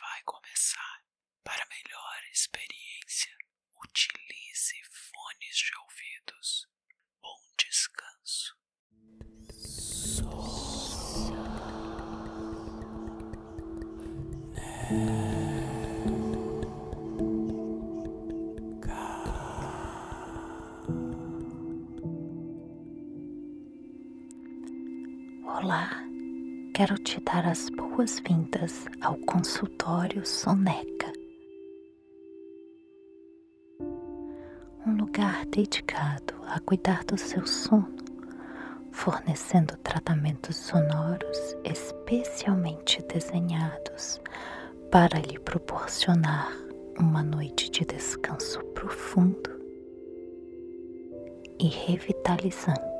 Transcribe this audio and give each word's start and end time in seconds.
vai 0.00 0.22
começar. 0.24 1.02
Para 1.44 1.66
melhor 1.66 2.22
experiência, 2.32 3.36
utilize 3.82 4.82
fones 4.90 5.56
de 5.56 5.76
ouvidos. 5.78 6.68
Bom 7.20 7.38
descanso. 7.58 8.56
Olá, 25.44 25.90
quero 26.78 26.96
te 26.96 27.20
dar 27.22 27.44
as 27.44 27.68
boas-vindas 27.70 28.86
ao 29.00 29.16
consultório 29.26 30.24
Soneca. 30.24 31.12
Um 34.86 34.96
lugar 34.96 35.44
dedicado 35.46 36.34
a 36.46 36.60
cuidar 36.60 37.02
do 37.02 37.18
seu 37.18 37.44
sono, 37.48 37.96
fornecendo 38.92 39.76
tratamentos 39.78 40.54
sonoros 40.56 41.56
especialmente 41.64 43.02
desenhados 43.12 44.20
para 44.88 45.18
lhe 45.18 45.40
proporcionar 45.40 46.48
uma 46.96 47.24
noite 47.24 47.72
de 47.72 47.84
descanso 47.84 48.62
profundo 48.66 49.50
e 51.58 51.66
revitalizante. 51.66 52.97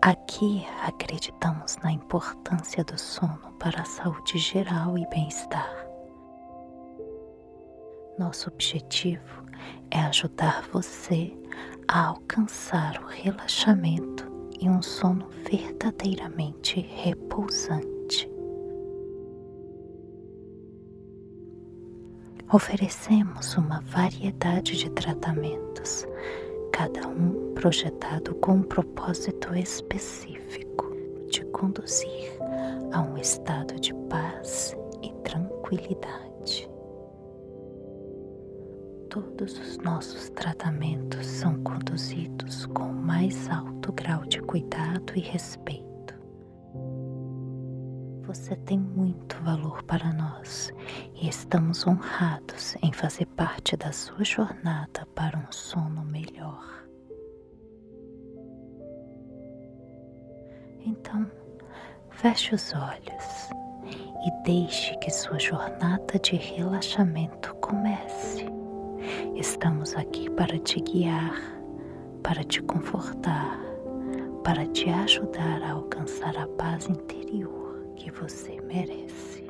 Aqui 0.00 0.64
acreditamos 0.86 1.76
na 1.82 1.90
importância 1.90 2.84
do 2.84 2.96
sono 2.96 3.52
para 3.58 3.82
a 3.82 3.84
saúde 3.84 4.38
geral 4.38 4.96
e 4.96 5.04
bem-estar. 5.08 5.74
Nosso 8.16 8.48
objetivo 8.48 9.44
é 9.90 9.98
ajudar 9.98 10.62
você 10.72 11.36
a 11.88 12.06
alcançar 12.06 13.02
o 13.02 13.06
relaxamento 13.06 14.30
e 14.60 14.70
um 14.70 14.80
sono 14.80 15.28
verdadeiramente 15.50 16.80
repousante. 16.80 18.30
Oferecemos 22.52 23.56
uma 23.56 23.80
variedade 23.80 24.76
de 24.76 24.88
tratamentos, 24.90 26.06
cada 26.78 27.08
um 27.08 27.54
projetado 27.54 28.36
com 28.36 28.52
um 28.52 28.62
propósito 28.62 29.52
específico 29.52 30.94
de 31.28 31.44
conduzir 31.46 32.30
a 32.92 33.02
um 33.02 33.18
estado 33.18 33.74
de 33.80 33.92
paz 34.08 34.76
e 35.02 35.10
tranquilidade. 35.24 36.70
Todos 39.10 39.58
os 39.58 39.78
nossos 39.78 40.30
tratamentos 40.30 41.26
são 41.26 41.60
conduzidos 41.64 42.66
com 42.66 42.84
o 42.84 42.94
mais 42.94 43.50
alto 43.50 43.92
grau 43.92 44.24
de 44.26 44.40
cuidado 44.40 45.12
e 45.16 45.20
respeito. 45.20 45.87
Você 48.28 48.54
tem 48.56 48.78
muito 48.78 49.42
valor 49.42 49.82
para 49.84 50.12
nós 50.12 50.70
e 51.14 51.30
estamos 51.30 51.86
honrados 51.86 52.76
em 52.82 52.92
fazer 52.92 53.24
parte 53.24 53.74
da 53.74 53.90
sua 53.90 54.22
jornada 54.22 55.06
para 55.14 55.38
um 55.38 55.50
sono 55.50 56.04
melhor. 56.04 56.62
Então, 60.84 61.26
feche 62.10 62.54
os 62.54 62.74
olhos 62.74 63.50
e 64.26 64.42
deixe 64.44 64.94
que 64.98 65.10
sua 65.10 65.38
jornada 65.38 66.18
de 66.18 66.36
relaxamento 66.36 67.54
comece. 67.62 68.44
Estamos 69.36 69.96
aqui 69.96 70.28
para 70.28 70.58
te 70.58 70.80
guiar, 70.80 71.32
para 72.22 72.44
te 72.44 72.60
confortar, 72.60 73.58
para 74.44 74.66
te 74.66 74.90
ajudar 74.90 75.62
a 75.62 75.70
alcançar 75.70 76.36
a 76.36 76.46
paz 76.46 76.90
interior 76.90 77.57
que 77.98 78.10
você 78.12 78.60
merece. 78.60 79.44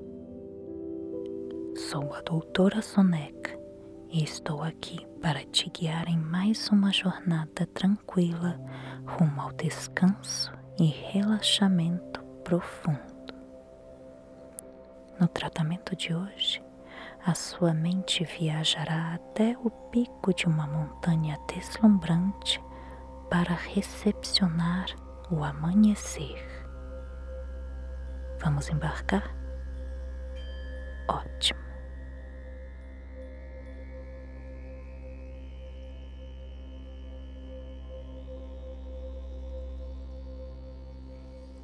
Sou 1.76 2.14
a 2.14 2.22
doutora 2.22 2.80
Soneca 2.80 3.58
e 4.10 4.24
estou 4.24 4.62
aqui 4.62 5.06
para 5.20 5.44
te 5.44 5.68
guiar 5.68 6.08
em 6.08 6.16
mais 6.16 6.68
uma 6.70 6.90
jornada 6.90 7.66
tranquila 7.74 8.58
rumo 9.06 9.42
ao 9.42 9.52
descanso 9.52 10.50
e 10.80 10.86
relaxamento 10.86 12.24
profundo. 12.42 12.98
No 15.20 15.28
tratamento 15.28 15.94
de 15.94 16.14
hoje, 16.14 16.62
a 17.26 17.34
sua 17.34 17.74
mente 17.74 18.24
viajará 18.24 19.14
até 19.14 19.56
o 19.62 19.70
pico 19.90 20.32
de 20.32 20.46
uma 20.46 20.66
montanha 20.66 21.38
deslumbrante 21.52 22.62
para 23.28 23.52
recepcionar 23.54 24.86
o 25.30 25.44
amanhecer. 25.44 26.57
Vamos 28.40 28.68
embarcar? 28.70 29.34
Ótimo. 31.08 31.58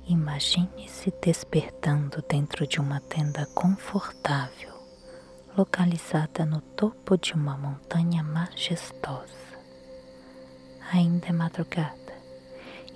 Imagine-se 0.07 1.13
despertando 1.23 2.23
dentro 2.29 2.67
de 2.67 2.79
uma 2.81 3.01
tenda 3.01 3.47
confortável, 3.55 4.75
localizada 5.57 6.45
no 6.45 6.61
topo 6.61 7.17
de 7.17 7.33
uma 7.33 7.57
montanha 7.57 8.23
majestosa. 8.23 9.33
Ainda 10.93 11.29
é 11.29 11.33
madrugada 11.33 12.13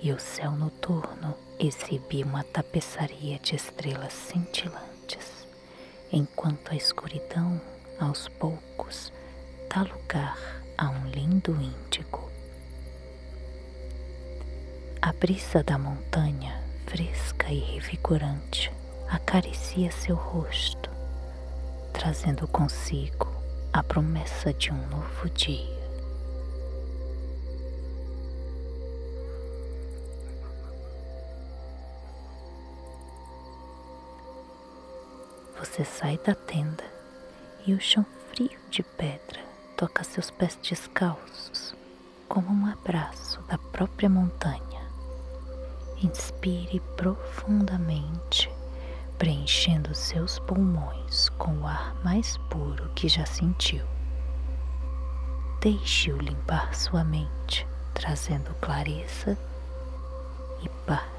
e 0.01 0.11
o 0.11 0.19
céu 0.19 0.51
noturno 0.51 1.35
exibe 1.59 2.23
uma 2.23 2.43
tapeçaria 2.43 3.37
de 3.37 3.55
estrelas 3.55 4.13
cintilantes, 4.13 5.45
enquanto 6.09 6.71
a 6.71 6.75
escuridão, 6.75 7.59
aos 7.99 8.29
poucos, 8.29 9.11
dá 9.69 9.81
lugar 9.81 10.37
a 10.77 10.89
um 10.89 11.07
lindo 11.07 11.51
índigo. 11.61 12.31
A 15.01 15.11
brisa 15.11 15.61
da 15.61 15.77
montanha 15.77 16.63
fresca 16.87 17.51
e 17.51 17.59
revigorante 17.59 18.71
acaricia 19.09 19.91
seu 19.91 20.15
rosto, 20.15 20.89
trazendo 21.91 22.47
consigo 22.47 23.27
a 23.73 23.83
promessa 23.83 24.53
de 24.53 24.71
um 24.71 24.87
novo 24.87 25.29
dia. 25.31 25.78
Você 35.59 35.83
sai 35.83 36.17
da 36.25 36.33
tenda 36.33 36.85
e 37.67 37.73
o 37.73 37.81
chão 37.81 38.05
frio 38.29 38.57
de 38.69 38.81
pedra 38.81 39.41
toca 39.75 40.05
seus 40.05 40.31
pés 40.31 40.57
descalços, 40.63 41.75
como 42.29 42.49
um 42.49 42.65
abraço 42.65 43.41
da 43.41 43.57
própria 43.57 44.07
montanha. 44.07 44.81
Inspire 46.01 46.79
profundamente, 46.95 48.49
preenchendo 49.17 49.93
seus 49.93 50.39
pulmões 50.39 51.27
com 51.37 51.51
o 51.57 51.67
ar 51.67 51.93
mais 52.05 52.37
puro 52.49 52.89
que 52.95 53.09
já 53.09 53.25
sentiu. 53.25 53.85
Deixe-o 55.59 56.17
limpar 56.19 56.73
sua 56.73 57.03
mente, 57.03 57.67
trazendo 57.93 58.53
clareza 58.61 59.37
e 60.63 60.69
paz. 60.87 61.18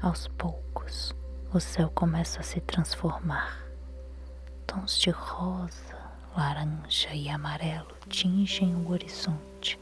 Aos 0.00 0.28
poucos, 0.28 1.12
o 1.52 1.58
céu 1.58 1.90
começa 1.92 2.38
a 2.38 2.44
se 2.44 2.60
transformar. 2.60 3.66
Tons 4.64 4.96
de 4.96 5.10
rosa, 5.10 5.98
laranja 6.36 7.12
e 7.12 7.28
amarelo 7.28 7.96
tingem 8.08 8.76
o 8.76 8.92
horizonte, 8.92 9.76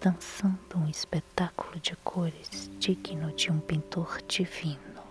dançando 0.00 0.76
um 0.76 0.88
espetáculo 0.88 1.80
de 1.80 1.96
cores 1.96 2.70
digno 2.78 3.32
de 3.32 3.50
um 3.50 3.58
pintor 3.58 4.22
divino. 4.28 5.02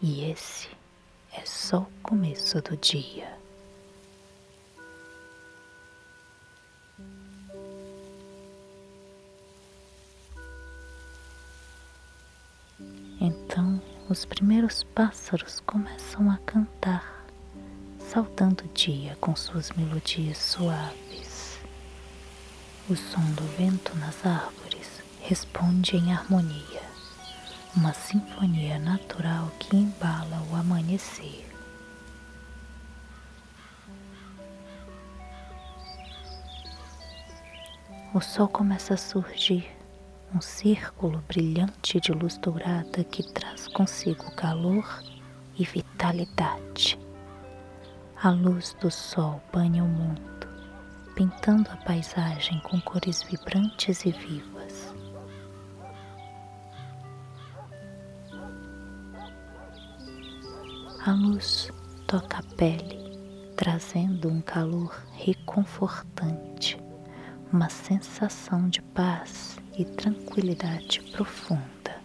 E 0.00 0.30
esse 0.30 0.68
é 1.32 1.44
só 1.44 1.80
o 1.80 1.92
começo 2.00 2.62
do 2.62 2.76
dia. 2.76 3.36
Os 14.16 14.24
primeiros 14.24 14.82
pássaros 14.82 15.60
começam 15.60 16.30
a 16.30 16.38
cantar, 16.38 17.26
saudando 17.98 18.64
o 18.64 18.68
dia 18.68 19.14
com 19.20 19.36
suas 19.36 19.70
melodias 19.72 20.38
suaves. 20.38 21.58
O 22.88 22.96
som 22.96 23.20
do 23.32 23.42
vento 23.58 23.94
nas 23.98 24.24
árvores 24.24 25.02
responde 25.20 25.96
em 25.98 26.14
harmonia, 26.14 26.80
uma 27.76 27.92
sinfonia 27.92 28.78
natural 28.78 29.52
que 29.58 29.76
embala 29.76 30.42
o 30.50 30.56
amanhecer. 30.56 31.44
O 38.14 38.20
sol 38.22 38.48
começa 38.48 38.94
a 38.94 38.96
surgir 38.96 39.75
um 40.34 40.40
círculo 40.40 41.22
brilhante 41.28 42.00
de 42.00 42.12
luz 42.12 42.36
dourada 42.38 43.04
que 43.04 43.22
traz 43.32 43.68
consigo 43.68 44.34
calor 44.34 45.02
e 45.56 45.64
vitalidade. 45.64 46.98
A 48.22 48.30
luz 48.30 48.76
do 48.80 48.90
sol 48.90 49.40
banha 49.52 49.84
o 49.84 49.88
mundo, 49.88 50.48
pintando 51.14 51.70
a 51.70 51.76
paisagem 51.76 52.58
com 52.60 52.80
cores 52.80 53.22
vibrantes 53.22 54.04
e 54.04 54.10
vivas. 54.10 54.94
A 61.04 61.12
luz 61.12 61.70
toca 62.06 62.38
a 62.38 62.56
pele, 62.56 62.98
trazendo 63.56 64.28
um 64.28 64.40
calor 64.40 64.92
reconfortante, 65.12 66.45
uma 67.52 67.68
sensação 67.68 68.68
de 68.68 68.82
paz 68.82 69.56
e 69.76 69.84
tranquilidade 69.84 71.00
profunda. 71.12 72.00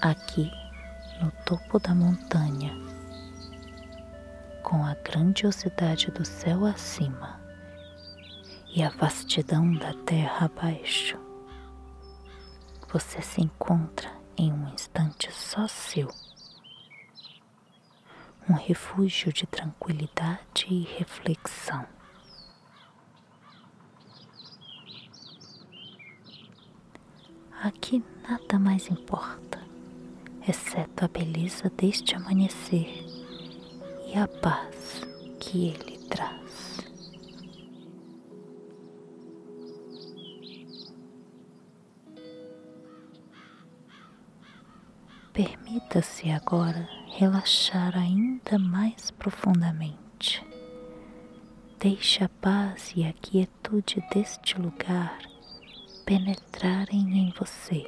Aqui, 0.00 0.50
no 1.20 1.30
topo 1.44 1.78
da 1.78 1.94
montanha, 1.94 2.72
com 4.62 4.84
a 4.84 4.94
grandiosidade 4.94 6.10
do 6.10 6.24
céu 6.24 6.64
acima 6.64 7.40
e 8.74 8.82
a 8.82 8.90
vastidão 8.90 9.72
da 9.74 9.94
terra 10.04 10.46
abaixo, 10.46 11.18
você 12.88 13.20
se 13.22 13.40
encontra 13.40 14.10
em 14.36 14.52
um 14.52 14.68
instante 14.72 15.32
só 15.32 15.66
seu 15.66 16.08
um 18.48 18.54
refúgio 18.54 19.32
de 19.32 19.46
tranquilidade 19.46 20.66
e 20.70 20.82
reflexão. 20.98 21.86
Aqui 27.62 28.02
nada 28.22 28.58
mais 28.58 28.88
importa, 28.88 29.60
exceto 30.46 31.04
a 31.04 31.08
beleza 31.08 31.68
deste 31.76 32.14
amanhecer 32.14 33.04
e 34.06 34.16
a 34.16 34.26
paz 34.26 35.02
que 35.38 35.68
ele 35.68 35.98
traz. 36.08 36.78
Permita-se 45.34 46.30
agora 46.30 46.97
relaxar 47.18 47.98
ainda 47.98 48.60
mais 48.60 49.10
profundamente. 49.10 50.46
Deixe 51.76 52.22
a 52.22 52.28
paz 52.28 52.92
e 52.94 53.04
a 53.04 53.12
quietude 53.12 54.00
deste 54.14 54.56
lugar 54.56 55.18
penetrarem 56.06 57.18
em 57.18 57.34
você, 57.36 57.84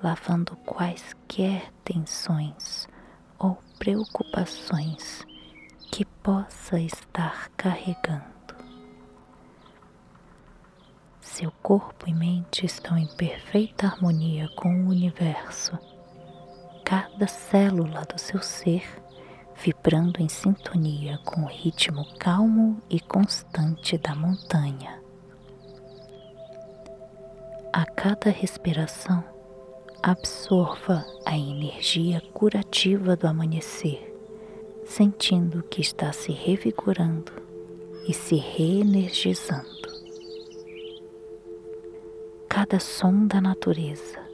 lavando 0.00 0.54
quaisquer 0.58 1.72
tensões 1.82 2.86
ou 3.40 3.58
preocupações 3.76 5.26
que 5.90 6.04
possa 6.04 6.78
estar 6.78 7.48
carregando. 7.56 8.54
Seu 11.20 11.50
corpo 11.60 12.08
e 12.08 12.14
mente 12.14 12.64
estão 12.64 12.96
em 12.96 13.08
perfeita 13.16 13.88
harmonia 13.88 14.48
com 14.54 14.84
o 14.84 14.90
universo 14.90 15.76
cada 16.88 17.26
célula 17.26 18.02
do 18.06 18.18
seu 18.18 18.40
ser 18.40 18.82
vibrando 19.54 20.22
em 20.22 20.28
sintonia 20.28 21.18
com 21.22 21.42
o 21.42 21.46
ritmo 21.46 22.02
calmo 22.18 22.80
e 22.88 22.98
constante 22.98 23.98
da 23.98 24.14
montanha. 24.14 24.98
A 27.70 27.84
cada 27.84 28.30
respiração, 28.30 29.22
absorva 30.02 31.04
a 31.26 31.36
energia 31.36 32.22
curativa 32.32 33.14
do 33.14 33.26
amanhecer, 33.26 34.10
sentindo 34.86 35.62
que 35.64 35.82
está 35.82 36.10
se 36.10 36.32
revigorando 36.32 37.32
e 38.08 38.14
se 38.14 38.36
reenergizando. 38.36 39.88
Cada 42.48 42.80
som 42.80 43.26
da 43.26 43.42
natureza 43.42 44.27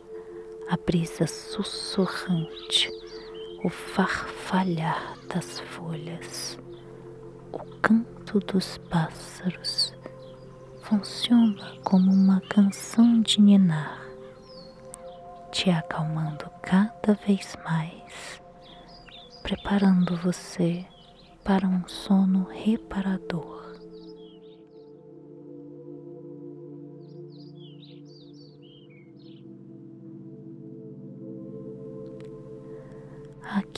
a 0.68 0.76
brisa 0.76 1.26
sussurrante, 1.26 2.90
o 3.62 3.68
farfalhar 3.68 5.14
das 5.28 5.60
folhas, 5.60 6.58
o 7.52 7.58
canto 7.80 8.40
dos 8.40 8.78
pássaros 8.78 9.94
funciona 10.82 11.78
como 11.82 12.12
uma 12.12 12.40
canção 12.42 13.20
de 13.20 13.40
ninar, 13.40 14.00
te 15.50 15.70
acalmando 15.70 16.50
cada 16.62 17.14
vez 17.26 17.56
mais, 17.64 18.42
preparando 19.42 20.16
você 20.16 20.84
para 21.42 21.66
um 21.66 21.86
sono 21.86 22.44
reparador. 22.44 23.63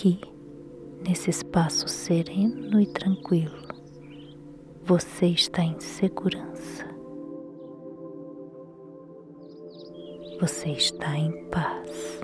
Aqui, 0.07 0.21
nesse 1.05 1.31
espaço 1.31 1.89
sereno 1.89 2.81
e 2.81 2.87
tranquilo, 2.87 3.67
você 4.85 5.27
está 5.27 5.65
em 5.65 5.81
segurança. 5.81 6.87
Você 10.41 10.69
está 10.71 11.19
em 11.19 11.33
paz. 11.49 12.21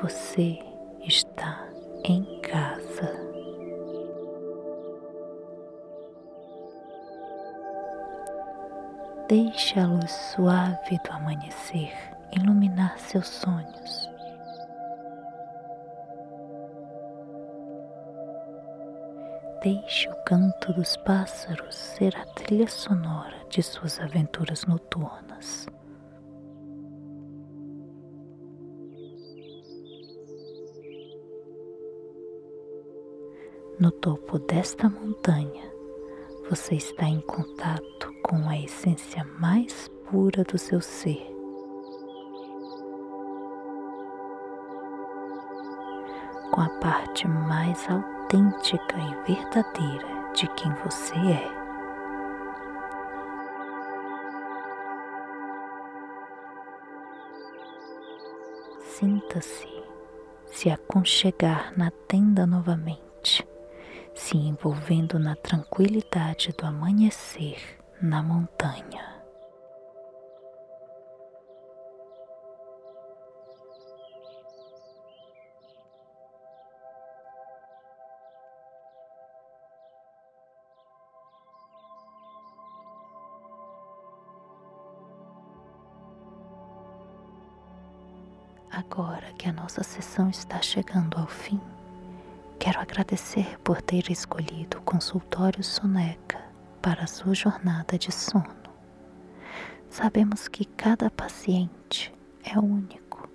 Você 0.00 0.58
está 1.06 1.68
em 2.04 2.40
casa. 2.40 3.12
Deixe 9.28 9.78
a 9.78 9.86
luz 9.86 10.10
suave 10.10 10.98
do 11.04 11.12
amanhecer 11.12 12.17
iluminar 12.32 12.98
seus 12.98 13.28
sonhos. 13.28 14.08
Deixe 19.62 20.08
o 20.08 20.14
canto 20.24 20.72
dos 20.72 20.96
pássaros 20.98 21.74
ser 21.74 22.16
a 22.16 22.24
trilha 22.26 22.68
sonora 22.68 23.36
de 23.50 23.62
suas 23.62 23.98
aventuras 23.98 24.64
noturnas. 24.66 25.66
No 33.80 33.90
topo 33.90 34.38
desta 34.40 34.88
montanha, 34.88 35.72
você 36.48 36.76
está 36.76 37.04
em 37.04 37.20
contato 37.20 38.12
com 38.22 38.48
a 38.48 38.58
essência 38.58 39.24
mais 39.38 39.88
pura 40.08 40.44
do 40.44 40.58
seu 40.58 40.80
ser 40.80 41.37
com 46.58 46.62
a 46.62 46.68
parte 46.80 47.28
mais 47.28 47.88
autêntica 47.88 48.96
e 48.98 49.32
verdadeira 49.32 50.32
de 50.34 50.44
quem 50.56 50.72
você 50.82 51.14
é. 51.14 51.48
Sinta-se 58.80 59.68
se 60.46 60.68
aconchegar 60.68 61.72
na 61.76 61.92
tenda 61.92 62.44
novamente, 62.44 63.46
se 64.12 64.36
envolvendo 64.36 65.16
na 65.16 65.36
tranquilidade 65.36 66.52
do 66.58 66.66
amanhecer 66.66 67.78
na 68.02 68.20
montanha. 68.20 69.17
Agora 88.70 89.32
que 89.38 89.48
a 89.48 89.52
nossa 89.52 89.82
sessão 89.82 90.28
está 90.28 90.60
chegando 90.60 91.18
ao 91.18 91.26
fim, 91.26 91.60
quero 92.58 92.78
agradecer 92.80 93.58
por 93.60 93.80
ter 93.80 94.10
escolhido 94.10 94.78
o 94.78 94.82
consultório 94.82 95.64
Soneca 95.64 96.38
para 96.82 97.06
sua 97.06 97.34
jornada 97.34 97.98
de 97.98 98.12
sono. 98.12 98.44
Sabemos 99.88 100.48
que 100.48 100.66
cada 100.66 101.10
paciente 101.10 102.14
é 102.44 102.58
único 102.58 103.28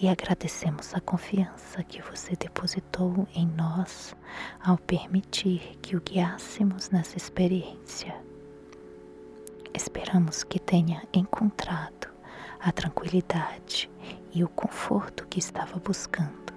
e 0.00 0.08
agradecemos 0.08 0.92
a 0.92 1.00
confiança 1.00 1.84
que 1.84 2.02
você 2.02 2.34
depositou 2.34 3.28
em 3.34 3.46
nós 3.46 4.14
ao 4.60 4.76
permitir 4.76 5.78
que 5.80 5.94
o 5.96 6.00
guiássemos 6.00 6.90
nessa 6.90 7.16
experiência. 7.16 8.14
Esperamos 9.72 10.42
que 10.42 10.58
tenha 10.58 11.06
encontrado 11.12 12.08
a 12.60 12.72
tranquilidade 12.72 13.90
e 14.34 14.42
o 14.42 14.48
conforto 14.48 15.26
que 15.26 15.38
estava 15.38 15.78
buscando. 15.78 16.52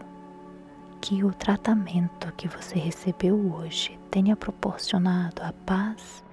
Que 0.99 1.23
o 1.23 1.33
tratamento 1.33 2.31
que 2.33 2.47
você 2.47 2.77
recebeu 2.77 3.53
hoje 3.55 3.99
tenha 4.09 4.35
proporcionado 4.35 5.41
a 5.41 5.51
paz 5.65 6.23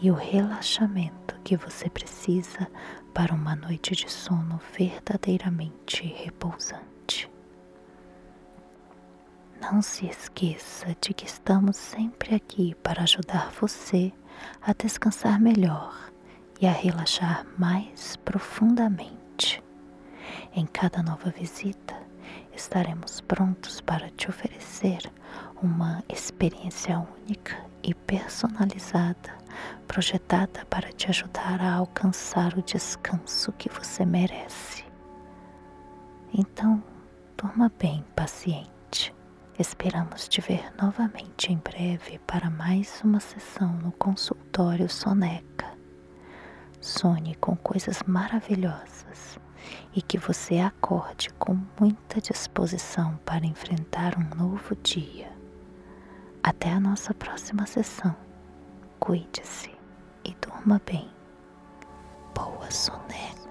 e 0.00 0.10
o 0.10 0.14
relaxamento 0.14 1.38
que 1.44 1.56
você 1.56 1.88
precisa 1.88 2.68
para 3.12 3.34
uma 3.34 3.54
noite 3.56 3.94
de 3.94 4.10
sono 4.10 4.60
verdadeiramente 4.76 6.06
repousante. 6.06 7.30
Não 9.60 9.80
se 9.80 10.06
esqueça 10.06 10.96
de 11.00 11.14
que 11.14 11.26
estamos 11.26 11.76
sempre 11.76 12.34
aqui 12.34 12.74
para 12.82 13.02
ajudar 13.02 13.50
você 13.52 14.12
a 14.60 14.72
descansar 14.72 15.40
melhor 15.40 16.11
e 16.62 16.66
a 16.68 16.70
relaxar 16.70 17.44
mais 17.58 18.14
profundamente. 18.24 19.60
Em 20.54 20.64
cada 20.64 21.02
nova 21.02 21.28
visita, 21.30 21.96
estaremos 22.54 23.20
prontos 23.20 23.80
para 23.80 24.08
te 24.10 24.30
oferecer 24.30 25.12
uma 25.60 26.04
experiência 26.08 27.04
única 27.26 27.58
e 27.82 27.92
personalizada, 27.92 29.36
projetada 29.88 30.64
para 30.66 30.92
te 30.92 31.08
ajudar 31.08 31.60
a 31.60 31.74
alcançar 31.74 32.56
o 32.56 32.62
descanso 32.62 33.50
que 33.52 33.68
você 33.68 34.06
merece. 34.06 34.84
Então, 36.32 36.80
durma 37.36 37.72
bem, 37.76 38.04
paciente. 38.14 39.12
Esperamos 39.58 40.28
te 40.28 40.40
ver 40.40 40.72
novamente 40.80 41.52
em 41.52 41.56
breve 41.58 42.20
para 42.20 42.48
mais 42.48 43.02
uma 43.02 43.18
sessão 43.18 43.72
no 43.74 43.90
consultório 43.90 44.88
Soneca. 44.88 45.81
Sonhe 46.82 47.36
com 47.36 47.54
coisas 47.54 48.02
maravilhosas 48.04 49.38
e 49.94 50.02
que 50.02 50.18
você 50.18 50.58
acorde 50.58 51.30
com 51.38 51.56
muita 51.78 52.20
disposição 52.20 53.20
para 53.24 53.46
enfrentar 53.46 54.18
um 54.18 54.36
novo 54.36 54.74
dia. 54.82 55.30
Até 56.42 56.72
a 56.72 56.80
nossa 56.80 57.14
próxima 57.14 57.66
sessão. 57.66 58.16
Cuide-se 58.98 59.70
e 60.24 60.34
durma 60.44 60.82
bem. 60.84 61.08
Boa 62.34 62.68
soneca. 62.68 63.41